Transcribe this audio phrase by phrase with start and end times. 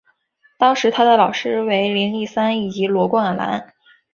[0.57, 3.71] 当时他的老师为林立三以及罗冠兰。